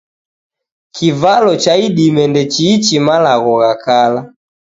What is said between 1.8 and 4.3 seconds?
idime ndechiichi malagho gha kala